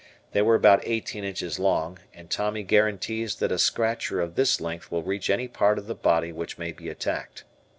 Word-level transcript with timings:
They 0.31 0.41
were 0.41 0.55
about 0.55 0.81
eighteen 0.87 1.23
inches 1.23 1.59
long, 1.59 1.99
and 2.11 2.27
Tommy 2.27 2.63
guarantees 2.63 3.35
that 3.35 3.51
a 3.51 3.59
scratcher 3.59 4.19
of 4.19 4.33
this 4.33 4.59
length 4.59 4.91
will 4.91 5.03
reach 5.03 5.29
any 5.29 5.47
part 5.47 5.77
of 5.77 5.85
the 5.85 5.93
body 5.93 6.31
which 6.31 6.57
may 6.57 6.71
be 6.71 6.89
attacked. 6.89 7.43